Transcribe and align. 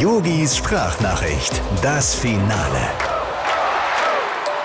Yogis 0.00 0.56
Sprachnachricht, 0.56 1.60
das 1.82 2.14
Finale. 2.14 2.88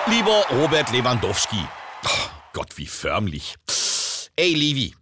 Lieber 0.07 0.45
Robert 0.49 0.93
Lewandowski. 0.93 1.59
Oh 2.05 2.29
Gott, 2.53 2.77
wie 2.77 2.85
förmlich. 2.85 3.55
Ey, 4.37 4.53
Levi, 4.53 4.95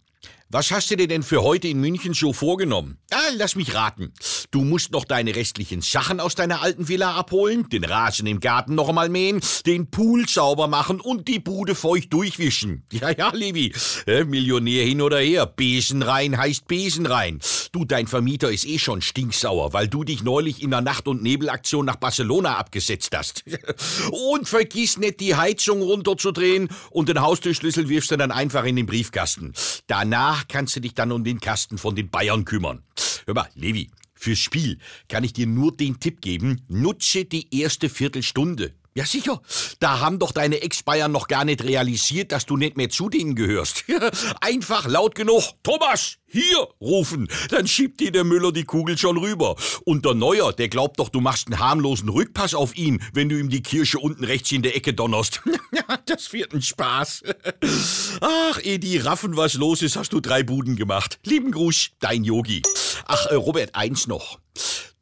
was 0.50 0.72
hast 0.72 0.90
du 0.90 0.96
dir 0.96 1.06
denn 1.06 1.22
für 1.22 1.42
heute 1.42 1.68
in 1.68 1.80
München 1.80 2.14
so 2.14 2.32
vorgenommen? 2.32 2.98
Ah, 3.12 3.30
lass 3.36 3.54
mich 3.54 3.74
raten. 3.74 4.12
Du 4.50 4.62
musst 4.62 4.92
noch 4.92 5.04
deine 5.04 5.34
restlichen 5.34 5.80
Sachen 5.80 6.20
aus 6.20 6.36
deiner 6.36 6.62
alten 6.62 6.88
Villa 6.88 7.14
abholen, 7.14 7.68
den 7.70 7.82
Rasen 7.82 8.28
im 8.28 8.38
Garten 8.38 8.76
noch 8.76 8.88
einmal 8.88 9.08
mähen, 9.08 9.40
den 9.66 9.90
Pool 9.90 10.28
sauber 10.28 10.68
machen 10.68 11.00
und 11.00 11.26
die 11.26 11.40
Bude 11.40 11.74
feucht 11.74 12.12
durchwischen. 12.12 12.84
Ja, 12.92 13.10
ja, 13.10 13.30
Levi. 13.30 13.72
Millionär 14.06 14.84
hin 14.84 15.00
oder 15.00 15.18
her. 15.18 15.46
Besen 15.46 16.02
rein 16.02 16.38
heißt 16.38 16.68
Besen 16.68 17.06
rein. 17.06 17.40
Du, 17.74 17.84
dein 17.84 18.06
Vermieter 18.06 18.52
ist 18.52 18.66
eh 18.66 18.78
schon 18.78 19.02
stinksauer, 19.02 19.72
weil 19.72 19.88
du 19.88 20.04
dich 20.04 20.22
neulich 20.22 20.62
in 20.62 20.70
der 20.70 20.80
Nacht- 20.80 21.08
und 21.08 21.24
Nebelaktion 21.24 21.84
nach 21.84 21.96
Barcelona 21.96 22.56
abgesetzt 22.56 23.10
hast. 23.16 23.42
und 24.32 24.48
vergiss 24.48 24.96
nicht, 24.96 25.18
die 25.18 25.34
Heizung 25.34 25.82
runterzudrehen 25.82 26.68
und 26.90 27.08
den 27.08 27.20
Haustürschlüssel 27.20 27.88
wirfst 27.88 28.12
du 28.12 28.16
dann 28.16 28.30
einfach 28.30 28.62
in 28.62 28.76
den 28.76 28.86
Briefkasten. 28.86 29.54
Danach 29.88 30.46
kannst 30.46 30.76
du 30.76 30.80
dich 30.80 30.94
dann 30.94 31.10
um 31.10 31.24
den 31.24 31.40
Kasten 31.40 31.76
von 31.76 31.96
den 31.96 32.10
Bayern 32.10 32.44
kümmern. 32.44 32.84
Hör 33.26 33.34
mal, 33.34 33.48
Levi, 33.56 33.90
fürs 34.14 34.38
Spiel 34.38 34.78
kann 35.08 35.24
ich 35.24 35.32
dir 35.32 35.48
nur 35.48 35.76
den 35.76 35.98
Tipp 35.98 36.20
geben, 36.20 36.62
nutze 36.68 37.24
die 37.24 37.58
erste 37.58 37.88
Viertelstunde. 37.88 38.72
Ja, 38.96 39.04
sicher. 39.04 39.42
Da 39.80 39.98
haben 39.98 40.20
doch 40.20 40.30
deine 40.30 40.62
Ex-Bayern 40.62 41.10
noch 41.10 41.26
gar 41.26 41.44
nicht 41.44 41.64
realisiert, 41.64 42.30
dass 42.30 42.46
du 42.46 42.56
nicht 42.56 42.76
mehr 42.76 42.90
zu 42.90 43.08
denen 43.08 43.34
gehörst. 43.34 43.82
Einfach 44.40 44.86
laut 44.86 45.16
genug, 45.16 45.42
Thomas, 45.64 46.18
hier 46.28 46.68
rufen. 46.80 47.26
Dann 47.50 47.66
schiebt 47.66 47.98
dir 47.98 48.12
der 48.12 48.22
Müller 48.22 48.52
die 48.52 48.62
Kugel 48.62 48.96
schon 48.96 49.16
rüber. 49.16 49.56
Und 49.84 50.04
der 50.04 50.14
Neuer, 50.14 50.52
der 50.52 50.68
glaubt 50.68 51.00
doch, 51.00 51.08
du 51.08 51.20
machst 51.20 51.48
einen 51.48 51.58
harmlosen 51.58 52.08
Rückpass 52.08 52.54
auf 52.54 52.76
ihn, 52.76 53.02
wenn 53.12 53.28
du 53.28 53.36
ihm 53.36 53.50
die 53.50 53.64
Kirsche 53.64 53.98
unten 53.98 54.22
rechts 54.22 54.52
in 54.52 54.62
der 54.62 54.76
Ecke 54.76 54.94
donnerst. 54.94 55.40
das 56.06 56.32
wird 56.32 56.54
ein 56.54 56.62
Spaß. 56.62 57.24
Ach, 58.20 58.60
eh 58.62 58.78
die 58.78 58.98
raffen, 58.98 59.36
was 59.36 59.54
los 59.54 59.82
ist, 59.82 59.96
hast 59.96 60.12
du 60.12 60.20
drei 60.20 60.44
Buden 60.44 60.76
gemacht. 60.76 61.18
Lieben 61.24 61.50
Gruß, 61.50 61.90
dein 61.98 62.22
Yogi. 62.22 62.62
Ach, 63.06 63.26
äh, 63.26 63.34
Robert, 63.34 63.74
eins 63.74 64.06
noch. 64.06 64.38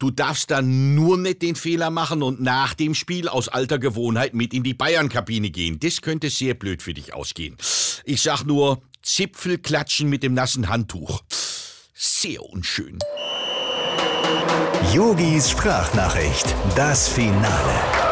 Du 0.03 0.11
darfst 0.11 0.51
dann 0.51 0.95
nur 0.95 1.17
nicht 1.17 1.41
den 1.41 1.55
Fehler 1.55 1.89
machen 1.89 2.23
und 2.23 2.41
nach 2.41 2.73
dem 2.73 2.93
Spiel 2.93 3.29
aus 3.29 3.47
alter 3.47 3.79
Gewohnheit 3.79 4.33
mit 4.33 4.53
in 4.53 4.61
die 4.61 4.73
Bayern-Kabine 4.73 5.49
gehen. 5.49 5.79
Das 5.79 6.01
könnte 6.01 6.29
sehr 6.29 6.55
blöd 6.55 6.81
für 6.81 6.93
dich 6.93 7.13
ausgehen. 7.13 7.55
Ich 8.03 8.21
sag 8.21 8.43
nur, 8.43 8.81
Zipfel 9.01 9.59
klatschen 9.59 10.09
mit 10.09 10.21
dem 10.21 10.33
nassen 10.33 10.67
Handtuch. 10.67 11.21
Sehr 11.93 12.43
unschön. 12.43 12.99
Yogis 14.93 15.51
Sprachnachricht, 15.51 16.53
das 16.75 17.07
Finale. 17.07 18.02